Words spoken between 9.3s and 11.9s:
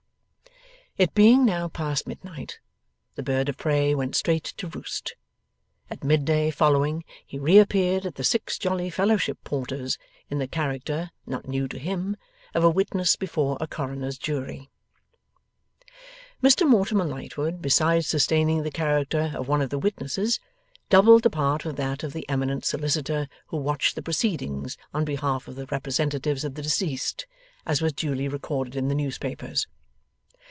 Porters, in the character, not new to